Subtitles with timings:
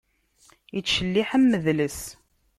[0.77, 2.01] Ittcelliḥ am udles.